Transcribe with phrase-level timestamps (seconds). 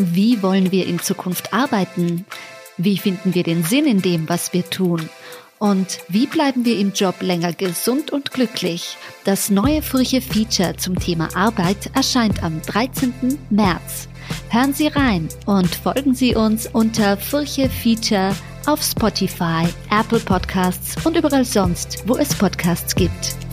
[0.00, 2.24] Wie wollen wir in Zukunft arbeiten?
[2.76, 5.08] Wie finden wir den Sinn in dem, was wir tun?
[5.58, 8.96] Und wie bleiben wir im Job länger gesund und glücklich?
[9.24, 13.40] Das neue Furche Feature zum Thema Arbeit erscheint am 13.
[13.50, 14.08] März.
[14.50, 18.36] Hören Sie rein und folgen Sie uns unter Furche Feature
[18.66, 23.47] auf Spotify, Apple Podcasts und überall sonst, wo es Podcasts gibt.